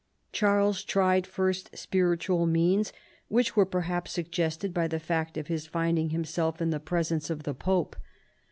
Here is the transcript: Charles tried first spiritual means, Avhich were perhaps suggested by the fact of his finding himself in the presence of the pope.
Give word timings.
Charles 0.31 0.83
tried 0.83 1.27
first 1.27 1.77
spiritual 1.77 2.47
means, 2.47 2.91
Avhich 3.31 3.55
were 3.55 3.67
perhaps 3.67 4.11
suggested 4.11 4.73
by 4.73 4.87
the 4.87 4.99
fact 4.99 5.37
of 5.37 5.45
his 5.45 5.67
finding 5.67 6.09
himself 6.09 6.59
in 6.59 6.71
the 6.71 6.79
presence 6.79 7.29
of 7.29 7.43
the 7.43 7.53
pope. 7.53 7.95